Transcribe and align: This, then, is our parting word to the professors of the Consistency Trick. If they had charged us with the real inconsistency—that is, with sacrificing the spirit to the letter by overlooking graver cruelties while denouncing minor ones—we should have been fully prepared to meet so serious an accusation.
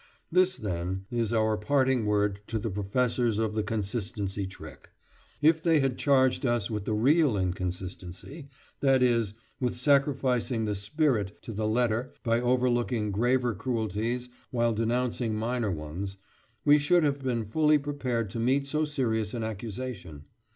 This, 0.31 0.57
then, 0.57 1.05
is 1.11 1.31
our 1.31 1.55
parting 1.57 2.07
word 2.07 2.39
to 2.47 2.57
the 2.57 2.71
professors 2.71 3.37
of 3.37 3.53
the 3.53 3.61
Consistency 3.61 4.47
Trick. 4.47 4.89
If 5.43 5.61
they 5.61 5.79
had 5.79 5.99
charged 5.99 6.43
us 6.43 6.71
with 6.71 6.85
the 6.85 6.93
real 6.95 7.37
inconsistency—that 7.37 9.03
is, 9.03 9.35
with 9.59 9.75
sacrificing 9.77 10.65
the 10.65 10.73
spirit 10.73 11.39
to 11.43 11.53
the 11.53 11.67
letter 11.67 12.13
by 12.23 12.41
overlooking 12.41 13.11
graver 13.11 13.53
cruelties 13.53 14.29
while 14.49 14.73
denouncing 14.73 15.35
minor 15.35 15.69
ones—we 15.69 16.79
should 16.79 17.03
have 17.03 17.21
been 17.21 17.45
fully 17.45 17.77
prepared 17.77 18.31
to 18.31 18.39
meet 18.39 18.65
so 18.65 18.85
serious 18.85 19.35
an 19.35 19.43
accusation. 19.43 20.23